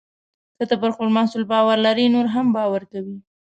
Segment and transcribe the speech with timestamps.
[0.57, 3.17] که ته پر خپل محصول باور لرې، نور هم باور کوي.